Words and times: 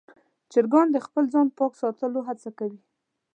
چرګان 0.51 0.87
د 0.91 0.97
خپل 1.05 1.23
ځان 1.33 1.47
پاک 1.57 1.73
ساتلو 1.81 2.19
هڅه 2.27 2.49
کوي. 2.59 2.81